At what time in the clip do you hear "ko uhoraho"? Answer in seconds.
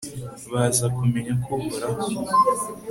1.45-2.03